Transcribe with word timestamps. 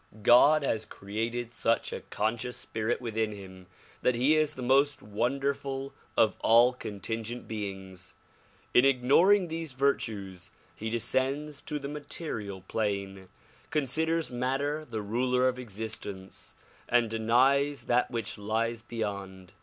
God 0.23 0.63
has 0.63 0.87
created 0.87 1.53
such 1.53 1.93
a 1.93 1.99
conscious 2.01 2.57
spirit 2.57 2.99
within 3.01 3.33
him 3.33 3.67
that 4.01 4.15
he 4.15 4.35
is 4.35 4.55
the 4.55 4.63
most 4.63 5.03
wonderful 5.03 5.93
of 6.17 6.39
all 6.39 6.73
contingent 6.73 7.47
beings. 7.47 8.15
In 8.73 8.83
ignoring 8.83 9.47
these 9.47 9.73
virtues 9.73 10.49
he 10.75 10.89
descends 10.89 11.61
to 11.61 11.77
the 11.77 11.87
material 11.87 12.61
plane, 12.61 13.29
con 13.69 13.85
siders 13.85 14.31
matter 14.31 14.83
the 14.85 15.03
ruler 15.03 15.47
of 15.47 15.59
existence 15.59 16.55
and 16.89 17.07
denies 17.07 17.83
that 17.83 18.09
which 18.09 18.39
lies 18.39 18.81
beyond. 18.81 19.53